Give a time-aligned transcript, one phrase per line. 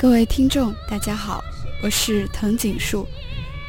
[0.00, 1.44] 各位听众，大家好，
[1.82, 3.06] 我是藤井树。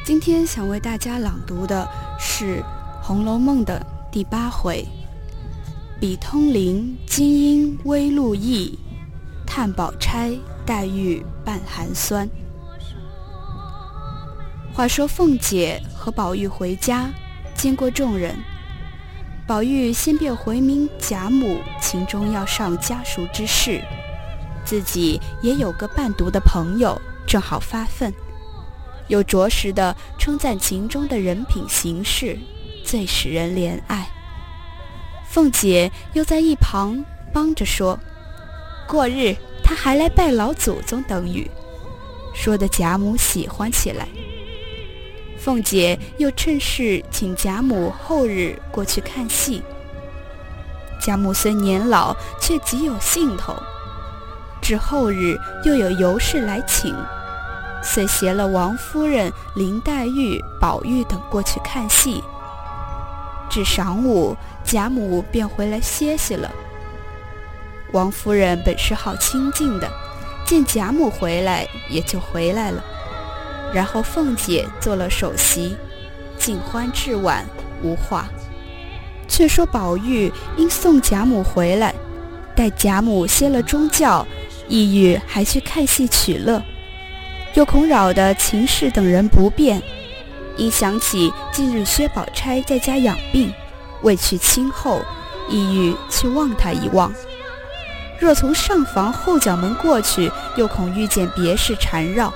[0.02, 1.86] 今天想为大家朗读的
[2.18, 2.60] 是
[3.02, 4.82] 《红楼梦》的第八回
[6.00, 8.78] ：“比通灵金英微露意，
[9.46, 10.32] 探宝钗
[10.64, 12.26] 黛玉半寒酸。”
[14.72, 17.10] 话说凤姐和宝玉回家，
[17.54, 18.34] 见过众人。
[19.46, 23.82] 宝玉先便回明贾母秦钟要上家塾之事。
[24.64, 28.12] 自己也有个伴读的朋友，正好发愤，
[29.08, 32.38] 又着实的称赞秦钟的人品行事，
[32.84, 34.08] 最使人怜爱。
[35.28, 37.98] 凤姐又在一旁帮着说
[38.86, 41.50] ：“过日他还来拜老祖宗等语。”
[42.34, 44.06] 说的贾母喜欢起来。
[45.38, 49.62] 凤姐又趁势请贾母后日过去看戏。
[51.00, 53.54] 贾母虽年老，却极有兴头。
[54.62, 56.94] 至后日又有尤氏来请，
[57.82, 62.22] 遂携了王夫人、林黛玉、宝玉等过去看戏。
[63.50, 66.48] 至晌午，贾母便回来歇息了。
[67.92, 69.90] 王夫人本是好清静的，
[70.46, 72.82] 见贾母回来，也就回来了。
[73.74, 75.76] 然后凤姐做了首席，
[76.38, 77.44] 尽欢至晚，
[77.82, 78.26] 无话。
[79.26, 81.94] 却说宝玉因送贾母回来，
[82.54, 84.26] 待贾母歇了中觉。
[84.68, 86.62] 意欲还去看戏取乐，
[87.54, 89.82] 又恐扰得秦氏等人不便，
[90.56, 93.52] 因想起近日薛宝钗在家养病，
[94.02, 95.02] 未去亲候，
[95.48, 97.12] 意欲去望她一望。
[98.18, 102.32] 若从上房后角门过去，又恐遇见别事缠绕；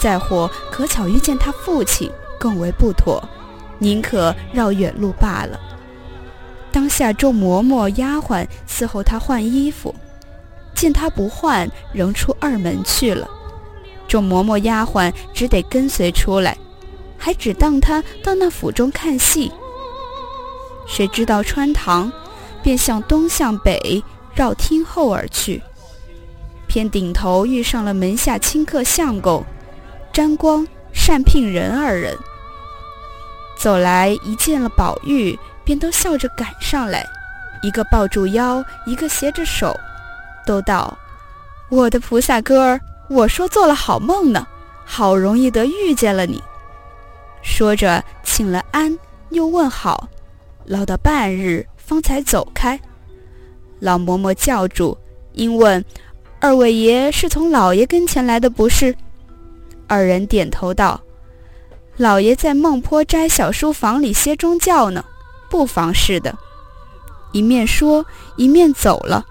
[0.00, 3.22] 再或可巧遇见他父亲，更为不妥，
[3.78, 5.58] 宁可绕远路罢了。
[6.70, 9.92] 当下众嬷嬷丫鬟伺候他换衣服。
[10.78, 13.28] 见他不换，仍出二门去了。
[14.06, 16.56] 众嬷嬷丫鬟只得跟随出来，
[17.18, 19.50] 还只当他到那府中看戏。
[20.86, 22.12] 谁知道穿堂，
[22.62, 24.02] 便向东向北
[24.34, 25.60] 绕厅后而去。
[26.68, 29.44] 偏顶头遇上了门下清客相公
[30.12, 30.64] 沾光、
[31.06, 32.16] 单聘人二人。
[33.58, 37.04] 走来一见了宝玉，便都笑着赶上来，
[37.62, 39.76] 一个抱住腰，一个携着手。
[40.48, 40.96] 都道
[41.68, 44.46] ：“我的菩萨哥儿，我说做了好梦呢，
[44.82, 46.42] 好容易得遇见了你。”
[47.44, 48.98] 说着请了安，
[49.28, 50.08] 又问好，
[50.64, 52.80] 唠叨半日，方才走开。
[53.78, 54.96] 老嬷嬷叫住，
[55.34, 55.84] 因问
[56.40, 58.96] ：“二位爷是从老爷跟前来的不是？”
[59.86, 60.98] 二人点头道
[61.98, 65.04] ：“老爷在孟坡斋小书房里歇中觉呢，
[65.50, 66.34] 不妨事的。”
[67.32, 69.26] 一面说，一面走了。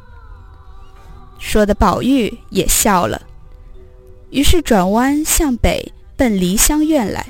[1.39, 3.21] 说的宝玉也笑了，
[4.29, 7.25] 于是转弯向北奔梨香院来。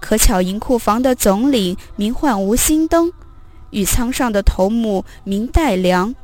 [0.00, 3.10] 可巧银库房的总领名唤吴心登，
[3.70, 6.14] 与仓上的头目名代良，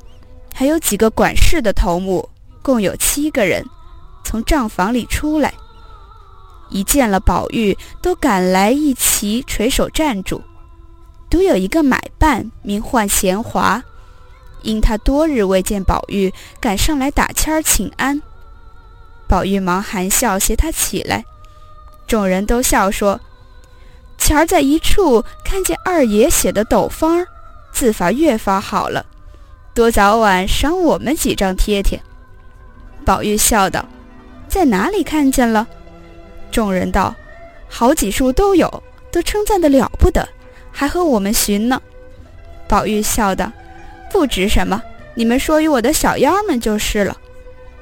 [0.54, 2.28] 还有几个管事的头目，
[2.60, 3.64] 共有七个人，
[4.24, 5.52] 从账房里出来，
[6.68, 10.40] 一见了宝玉，都赶来一齐垂手站住。
[11.28, 13.82] 独有一个买办名唤贤华。
[14.62, 18.20] 因他多日未见宝玉，赶上来打签儿请安。
[19.28, 21.24] 宝玉忙含笑携他起来，
[22.06, 23.20] 众人都笑说
[24.18, 27.26] ：“前儿在一处看见二爷写的斗方，
[27.72, 29.06] 字法越发好了，
[29.72, 32.00] 多早晚赏我们几张贴贴。”
[33.04, 33.84] 宝玉笑道
[34.48, 35.66] ：“在哪里看见了？”
[36.52, 37.14] 众人道
[37.68, 40.28] ：“好几处都有，都称赞的了不得，
[40.70, 41.80] 还和我们寻呢。”
[42.68, 43.50] 宝玉笑道。
[44.12, 44.82] 不值什么，
[45.14, 47.16] 你们说与我的小妖们就是了。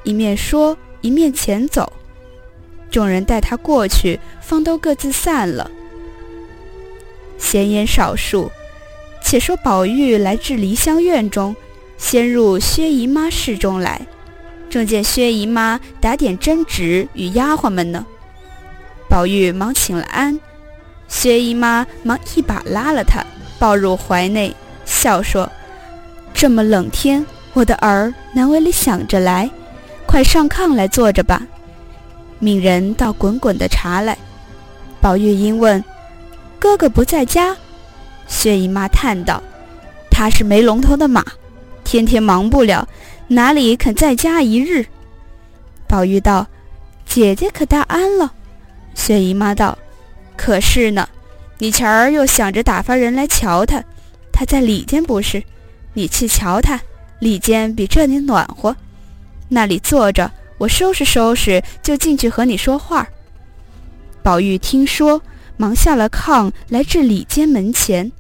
[0.05, 1.93] 一面说，一面前走。
[2.91, 5.71] 众人带他过去，方都各自散了。
[7.39, 8.51] 闲言少述，
[9.23, 11.55] 且说宝玉来至梨香院中，
[11.99, 14.01] 先入薛姨妈室中来，
[14.69, 18.07] 正见薛姨妈打点针纸与丫鬟们呢。
[19.09, 20.39] 宝玉忙请了安，
[21.09, 23.25] 薛姨妈忙一把拉了他，
[23.59, 24.55] 抱入怀内，
[24.85, 25.51] 笑说。
[26.41, 29.51] 这么冷天，我的儿难为你想着来，
[30.07, 31.47] 快上炕来坐着吧。
[32.39, 34.17] 命人倒滚滚的茶来。
[35.03, 35.85] 宝玉因问
[36.59, 37.55] ：“哥哥不在家？”
[38.27, 39.43] 薛姨妈叹道
[40.11, 41.23] ：“他是没龙头的马，
[41.85, 42.89] 天天忙不了，
[43.29, 44.87] 哪里肯在家一日？”
[45.87, 46.47] 宝玉道
[47.05, 48.33] ：“姐姐可大安了？”
[48.97, 49.77] 薛姨妈道
[50.39, 51.07] ：“可是呢，
[51.59, 53.85] 你前儿又想着打发人来瞧他，
[54.33, 55.43] 他在里间不是？”
[55.93, 56.81] 你去瞧他，
[57.19, 58.75] 里间比这里暖和，
[59.49, 63.07] 那里坐着，我收拾收拾就进去和你说话。”
[64.23, 65.21] 宝玉听说，
[65.57, 68.13] 忙下了炕，来至里间门前，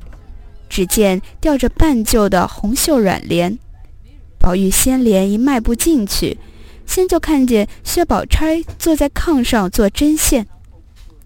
[0.68, 3.58] 只见吊着半旧的红绣软帘。
[4.38, 6.38] 宝玉先连一迈步进去，
[6.86, 10.46] 先就看见薛宝钗坐在炕上做针线，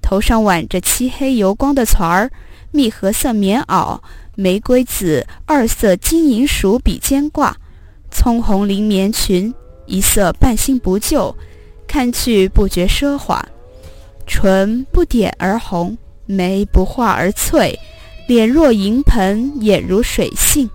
[0.02, 2.30] 头上挽着漆黑油光的纂儿，
[2.72, 4.00] 蜜合色棉袄，
[4.36, 7.56] 玫瑰紫二色金银鼠比肩挂，
[8.10, 9.54] 葱红绫棉裙，
[9.86, 11.34] 一色半新不旧，
[11.86, 13.44] 看去不觉奢华。
[14.26, 15.96] 唇不点而红，
[16.26, 17.78] 眉不画而翠，
[18.26, 20.68] 脸若银盆，眼如水杏。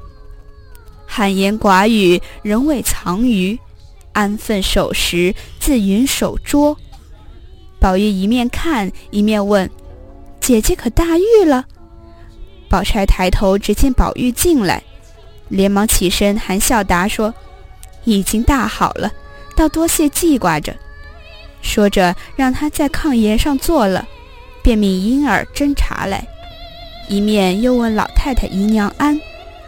[1.06, 3.60] 罕言寡语，人未藏于
[4.14, 6.78] 安分守时，自云守拙。
[7.80, 9.70] 宝玉一面看一面问
[10.40, 11.66] ：“姐姐可大愈了？”
[12.70, 14.84] 宝钗抬头只见宝玉进来，
[15.48, 17.34] 连忙起身含笑答说
[18.06, 19.12] ：“已经大好了，
[19.56, 20.76] 倒多谢记挂着。”
[21.62, 24.08] 说着，让他在炕沿上坐了，
[24.62, 26.26] 便命婴儿斟茶来，
[27.10, 29.20] 一面又问老太太姨娘安，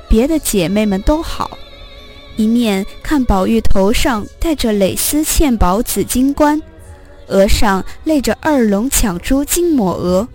[0.08, 1.58] 别的姐妹们都好，
[2.38, 6.62] 一面看宝玉头上戴着蕾丝嵌宝紫金冠，
[7.28, 10.28] 额上勒着二龙抢珠金抹额，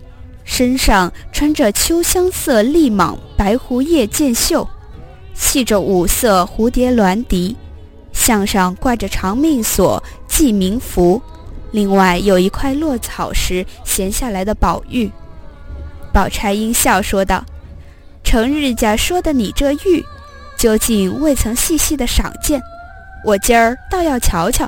[0.46, 4.66] 身上穿着秋香色立蟒白狐叶箭袖，
[5.34, 7.54] 系着五色蝴蝶鸾笛，
[8.12, 11.20] 项上挂着长命锁记名符。
[11.72, 15.10] 另外有一块落草时闲下来的宝玉，
[16.12, 17.44] 宝钗阴笑说道
[18.24, 20.02] ：“成日家说的你这玉，
[20.56, 22.62] 究竟未曾细细的赏见，
[23.24, 24.66] 我今儿倒要瞧瞧。”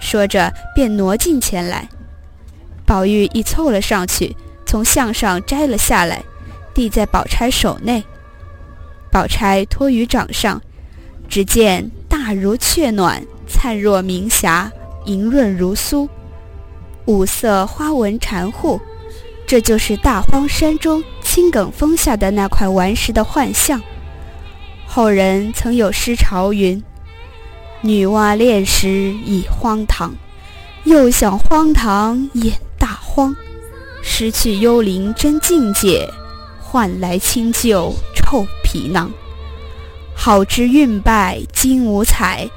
[0.00, 1.88] 说着便挪近前来，
[2.86, 4.34] 宝玉一凑了上去，
[4.72, 6.24] 从项上摘了下来，
[6.72, 8.02] 递在宝钗手内。
[9.10, 10.62] 宝钗托于掌上，
[11.28, 14.72] 只见大如雀卵，灿若明霞。
[15.04, 16.08] 莹润如酥，
[17.04, 18.80] 五色花纹缠护，
[19.46, 23.78] 这就是大荒山中青埂峰下的那块顽石的幻象。
[24.86, 26.82] 后人曾有诗潮云
[27.82, 30.14] ：“女娲炼石已荒唐，
[30.84, 33.36] 又想荒唐演大荒。
[34.02, 36.06] 失去幽灵真境界，
[36.60, 39.10] 换来清旧臭皮囊。
[40.14, 42.50] 好知运败金无彩，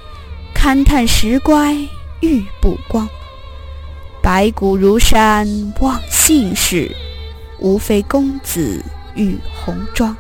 [0.53, 1.75] 勘探石乖。”
[2.21, 3.07] 玉不光，
[4.23, 5.45] 白骨如山
[5.79, 6.89] 忘姓氏，
[7.59, 8.83] 无非公子
[9.13, 10.15] 与红妆。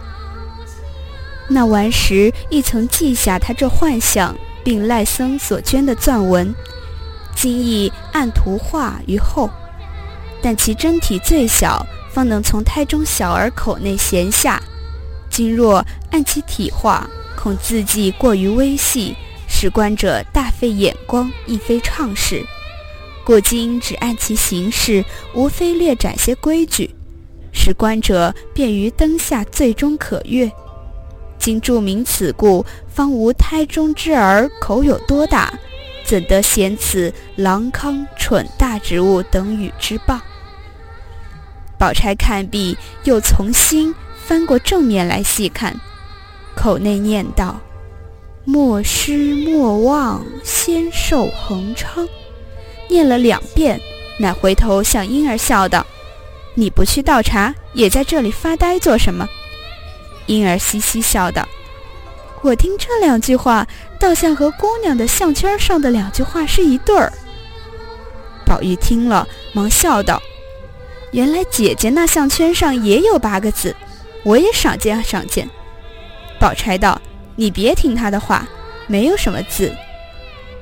[1.47, 6.53] 那顽石亦曾记下他这幻象，并赖僧所捐的钻文，
[7.33, 9.49] 今亦按图画于后。
[10.45, 14.61] 但其真体最小，方能从胎中小儿口内衔下。
[15.27, 19.15] 今若按其体画，恐字迹过于微细。
[19.47, 22.45] 使观者大费眼光，亦非畅事。
[23.25, 25.03] 故今只按其形式，
[25.33, 26.93] 无非略展些规矩，
[27.51, 30.51] 使观者便于灯下最终可阅。
[31.39, 35.51] 今注明此故，方无胎中之儿口有多大，
[36.05, 40.19] 怎得嫌此狼糠蠢大植物等语之谤？
[41.85, 45.79] 宝钗看毕，又从新翻过正面来细看，
[46.55, 47.61] 口内念道。
[48.43, 52.07] 莫失莫忘，仙寿恒昌。
[52.89, 53.79] 念了两遍，
[54.19, 55.85] 乃回头向婴儿笑道
[56.57, 59.29] ：“你不去倒茶，也在这里发呆做什么？”
[60.25, 61.47] 婴儿嘻嘻笑道
[62.41, 63.67] ：“我听这两句话，
[63.99, 67.13] 倒像和姑娘的项圈上的两句话是一对儿。”
[68.43, 70.19] 宝玉听了，忙笑道
[71.15, 73.73] ：“原来姐姐那项圈上也有八个字，
[74.25, 75.49] 我也赏见赏见。”
[76.37, 77.01] 宝钗道。
[77.37, 78.47] 你别听他的话，
[78.87, 79.69] 没有什么字。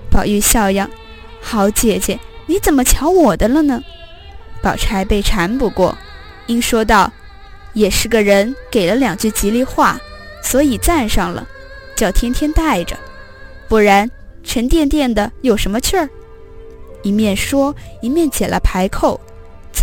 [0.10, 0.90] 宝玉笑样，
[1.40, 3.80] 好姐姐，你怎么瞧我的了呢？
[4.60, 5.96] 宝钗被缠不过，
[6.48, 7.14] 因说道
[7.74, 10.02] ：“也是个人给了两句吉利话，
[10.42, 11.48] 所以赞上了，
[11.96, 12.98] 叫天天带着，
[13.68, 14.10] 不然
[14.44, 16.10] 沉甸甸的有什么趣儿？”
[17.04, 19.22] 一面说，一面解了牌扣，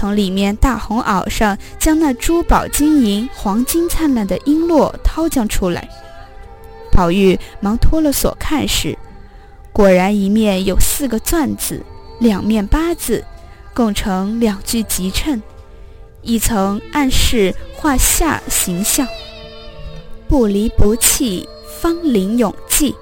[0.01, 5.87] 从里面大红袄上将那珠宝金银、黄金灿烂的璎珞掏将出来。
[6.91, 8.97] 宝玉忙脱了锁看时，
[9.75, 11.85] 果然一面有四个篆字，
[12.19, 13.23] 两面八字，
[13.75, 15.43] 共成两句集称，
[16.23, 19.07] 一层暗示画下形象，
[20.27, 21.47] 不离不弃，
[21.79, 22.95] 芳龄永记。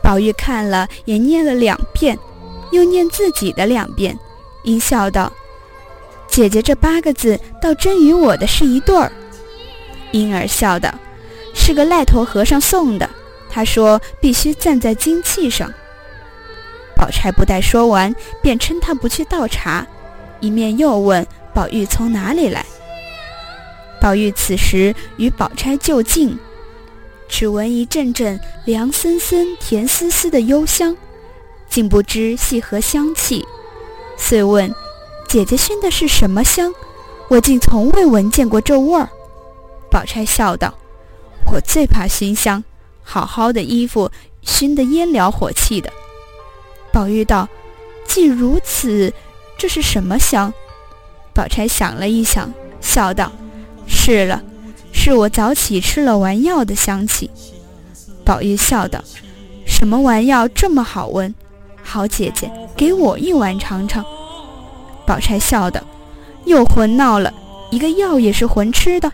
[0.00, 2.16] 宝玉看了也念了两遍，
[2.70, 4.16] 又念自己的两遍，
[4.62, 5.32] 阴笑道
[6.28, 9.10] ：“姐姐这八个字倒真与我的是一对儿。”
[10.12, 10.92] 婴儿笑道。
[11.54, 13.10] 是个赖头和尚送的，
[13.50, 15.70] 他说必须站在金器上。
[16.94, 19.84] 宝钗不待说完，便称他不去倒茶，
[20.40, 22.64] 一面又问宝玉从哪里来。
[24.00, 26.38] 宝玉此时与宝钗就近，
[27.28, 30.96] 只闻一阵阵凉森森、甜丝丝的幽香，
[31.68, 33.44] 竟不知系何香气，
[34.16, 34.72] 遂问
[35.28, 36.72] ：“姐姐熏的是什么香？
[37.28, 39.08] 我竟从未闻见过这味儿。”
[39.90, 40.72] 宝钗笑道
[41.52, 42.64] ：“我最怕熏香，
[43.02, 44.10] 好好的衣服
[44.42, 45.92] 熏得烟燎火气的。”
[46.90, 47.46] 宝玉道
[48.08, 49.12] ：“既如此，
[49.58, 50.52] 这是什么香？”
[51.34, 53.30] 宝钗想了一想，笑道。
[53.86, 54.42] 是了，
[54.92, 57.30] 是我早起吃了丸药的香气。
[58.24, 59.02] 宝玉笑道
[59.66, 61.34] ：“什么丸药这么好闻？
[61.82, 64.04] 好姐姐，给我一丸尝尝。”
[65.08, 65.80] 宝钗笑道
[66.44, 67.32] ：“又混闹了，
[67.70, 69.10] 一个药也是混吃的。”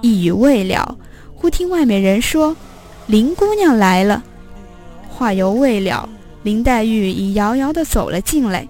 [0.00, 0.96] 一语未了，
[1.36, 2.56] 忽听外面人说
[3.04, 4.22] ：“林姑娘来了。”
[5.14, 6.08] 话犹未了，
[6.42, 8.66] 林黛玉已遥遥的走了进来，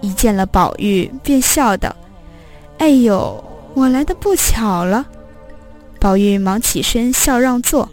[0.00, 1.94] 一见了宝玉，便笑道
[2.78, 3.44] ：“哎呦！”
[3.74, 5.06] 我来的不巧了，
[6.00, 7.88] 宝玉忙起身笑让座，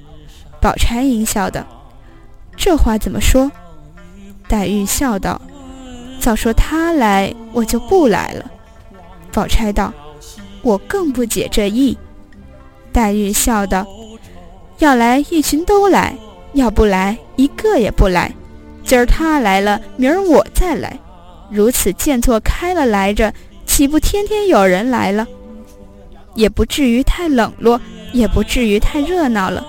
[0.61, 1.63] 宝钗应笑道
[2.55, 3.51] ：“这话怎么说？”
[4.47, 5.41] 黛玉笑道
[6.25, 8.49] ：“早说他来，我就不来了。”
[9.31, 9.93] 宝钗道
[10.63, 11.95] ：“我更不解这意。”
[12.91, 13.85] 黛玉笑道
[14.79, 16.17] ：“要来一群都来，
[16.53, 18.33] 要不来一个也不来。
[18.83, 20.99] 今儿他来了，明儿我再来，
[21.51, 23.31] 如此见错开了来着，
[23.67, 25.27] 岂不天天有人来了？”
[26.33, 27.79] 也不至于太冷落，
[28.13, 29.63] 也不至于太热闹了。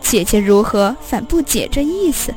[0.00, 2.32] 姐姐如何反不解这意思？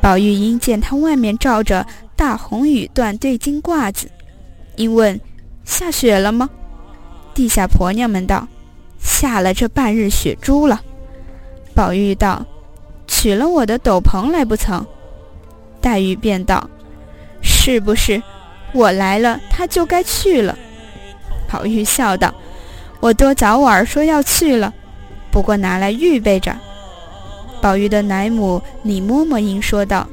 [0.00, 4.10] 宝玉因见他外面罩着大红羽缎对襟褂子，
[4.76, 5.20] 因问
[5.64, 6.48] ：“下雪了吗？”
[7.34, 8.46] 地下婆娘们道
[9.00, 10.80] ：“下了这半日雪珠了。”
[11.74, 12.44] 宝玉道
[13.08, 14.84] ：“取了我的斗篷来不曾？”
[15.80, 16.68] 黛玉便道
[17.42, 18.22] ：“是不是？
[18.72, 20.56] 我来了，他就该去了。”
[21.50, 22.32] 宝玉笑道
[23.00, 24.72] ：“我多早晚说要去了，
[25.30, 26.56] 不过拿来预备着。”
[27.60, 30.06] 宝玉的奶母李嬷嬷应说道：“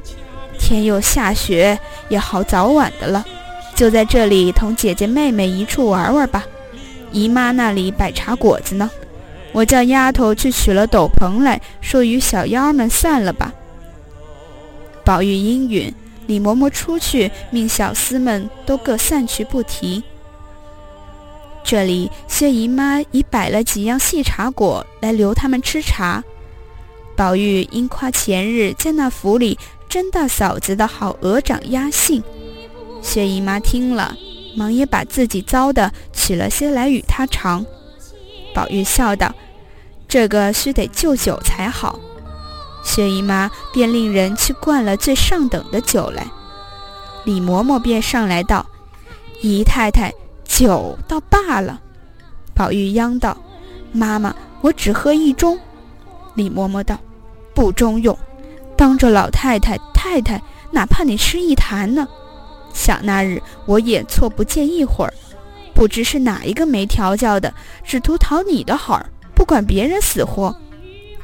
[0.70, 1.76] 天又下雪，
[2.08, 3.24] 也好早晚的了，
[3.74, 6.46] 就在这里同姐姐妹妹一处玩玩吧。
[7.10, 8.88] 姨妈那里摆茶果子呢，
[9.50, 13.52] 我叫丫头去取了斗篷来，说与小妖们散了吧。”
[15.04, 15.92] 宝玉应允，
[16.28, 20.04] 李嬷嬷出去，命小厮们都各散去，不提。
[21.64, 26.22] 这里薛姨妈已摆了几样细茶果来留他们吃茶。
[27.16, 29.58] 宝玉因夸前日在那府里
[29.90, 32.22] 甄大嫂子的好鹅掌鸭杏，
[33.02, 34.16] 薛姨妈听了，
[34.56, 37.66] 忙也把自己糟的取了些来与他尝。
[38.54, 39.34] 宝玉笑道
[40.06, 41.98] ：“这个须得就酒才好。”
[42.84, 46.24] 薛姨妈便令人去灌了最上等的酒来。
[47.24, 48.64] 李嬷嬷便上来道
[49.42, 50.14] ：“姨太太。”
[50.46, 51.80] 酒倒罢了，
[52.54, 53.36] 宝玉央道
[53.92, 55.58] ：“妈妈，我只喝一盅。”
[56.34, 56.98] 李嬷嬷道
[57.54, 58.16] ：“不中用，
[58.80, 62.08] 当着老太太、太太，哪怕你吃一坛呢？
[62.72, 65.12] 想那日我也错不见一会儿，
[65.74, 67.52] 不知是哪一个没调教的，
[67.84, 70.56] 只图讨你的好儿，不管别人死活，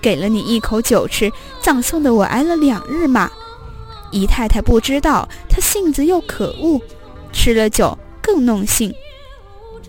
[0.02, 3.30] 给了你一口酒吃，葬送的我挨了两日骂。
[4.12, 6.78] 姨太太不知道，她性子又可恶，
[7.32, 8.94] 吃了酒更弄性。”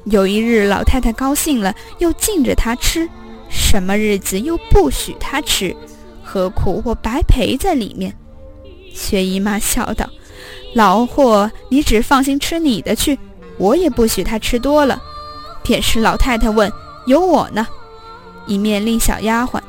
[0.07, 3.09] 有一日，老太太高兴了，又敬着她吃；
[3.49, 5.75] 什么日子又不许她吃，
[6.27, 8.13] 何苦我白陪在里面？
[8.93, 10.09] 薛姨妈笑道
[10.75, 13.17] ：“老货，你只放心吃你的去，
[13.57, 15.01] 我也不许他吃多了。”
[15.63, 16.71] 便是老太太问
[17.07, 17.65] ：“有我呢？”
[18.45, 19.61] 一面令小丫鬟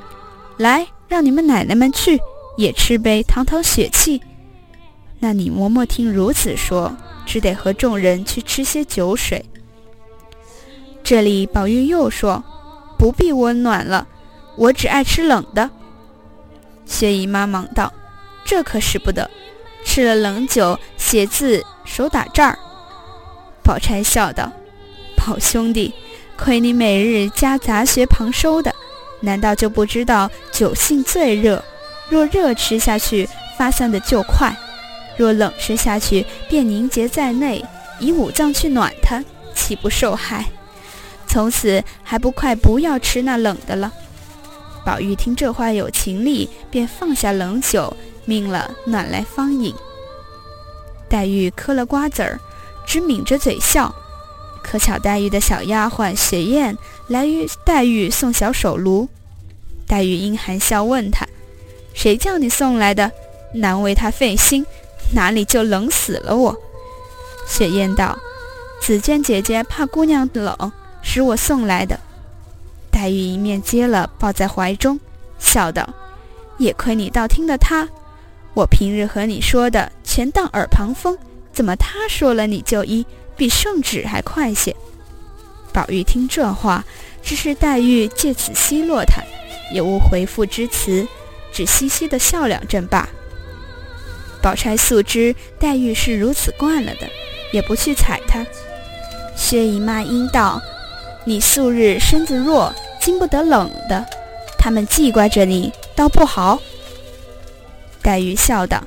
[0.56, 2.18] 来，让你们奶奶们去
[2.56, 4.20] 也吃杯堂堂血气。
[5.20, 9.44] 那李嬷嬷听如此说，只得和众人去吃些酒水。
[11.02, 12.42] 这里宝玉又说
[12.98, 14.06] ：“不必温暖了，
[14.56, 15.70] 我只爱吃冷的。”
[16.88, 17.92] 薛姨妈忙道
[18.45, 19.30] ：“这可使不得，
[19.85, 22.59] 吃了冷酒写字手打颤儿。”
[23.62, 24.50] 宝钗笑道
[25.14, 25.95] ：“宝兄弟，
[26.37, 28.75] 亏你每日家杂学旁收的，
[29.21, 31.62] 难道就不知道酒性最热？
[32.09, 33.28] 若热吃下去，
[33.59, 34.50] 发散的就快；
[35.18, 37.62] 若冷吃下去，便凝结在内，
[38.00, 39.23] 以五脏去暖它，
[39.54, 40.47] 岂不受害？”
[41.28, 43.92] 从此还不快不要吃那冷的了。
[44.85, 47.94] 宝玉听这话有情理，便放下冷酒，
[48.25, 49.75] 命了暖来方饮。
[51.08, 52.40] 黛玉嗑了瓜子儿，
[52.87, 53.94] 只抿着嘴笑。
[54.62, 59.08] 可巧黛玉的小丫鬟雪雁来与黛玉送小手炉，
[59.87, 61.26] 黛玉因含笑问她
[61.94, 63.11] ：“谁叫你送来的？
[63.54, 64.66] 难为他费心，
[65.14, 66.54] 哪里就冷死了我？”
[67.49, 68.18] 雪雁道
[68.82, 71.99] ：“紫鹃姐姐怕姑娘冷，使我送来的。”
[72.98, 74.98] 黛玉一面接了，抱在怀中，
[75.38, 75.88] 笑道
[76.58, 77.88] ：“也亏你倒听得他，
[78.54, 81.16] 我平日和你说的全当耳旁风，
[81.52, 84.74] 怎么他说了你就依，比圣旨还快些？”
[85.72, 86.84] 宝玉听这话，
[87.22, 89.22] 只是黛玉借此奚落他，
[89.72, 91.06] 也无回复之词，
[91.52, 93.08] 只嘻嘻的笑两阵罢。
[94.42, 97.08] 宝钗素知黛玉是如此惯了的，
[97.52, 98.44] 也不去睬她。
[99.36, 100.60] 薛姨妈应道
[101.24, 102.74] ：“你素日身子弱。”
[103.08, 104.04] 经不得冷的，
[104.58, 106.60] 他们记挂着你，倒不好。
[108.02, 108.84] 黛玉笑道：“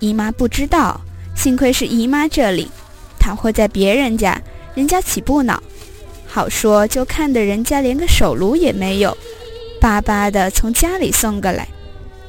[0.00, 1.00] 姨妈不知道，
[1.34, 2.70] 幸亏是姨妈这里，
[3.18, 4.38] 倘或在别人家，
[4.74, 5.62] 人家岂不恼？
[6.26, 9.16] 好说就看得人家连个手炉也没有，
[9.80, 11.66] 巴巴的从家里送个来。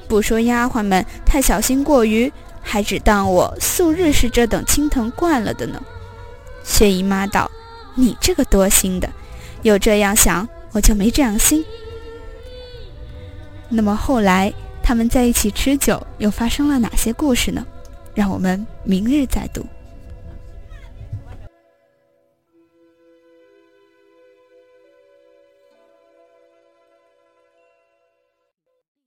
[0.07, 5.83] 不说丫鬟们太小心过于，还只当我素日是这等青藤惯了的呢。”
[6.63, 7.51] 薛姨妈道
[7.93, 9.09] ：“你这个多心的，
[9.63, 11.63] 有这样想。”我就没这样心。
[13.69, 14.53] 那么后来
[14.83, 17.65] 他们在一起吃酒，又发生了哪些故事呢？
[18.13, 19.65] 让我们明日再读。